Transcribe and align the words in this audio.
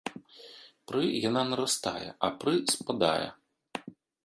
Пры 0.91 1.03
яна 1.29 1.43
нарастае, 1.51 2.09
а 2.29 2.33
пры 2.43 2.53
спадае. 2.75 3.27